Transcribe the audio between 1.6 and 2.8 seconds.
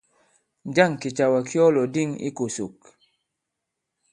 ɔ lɔ̀dîŋ ikòsòk?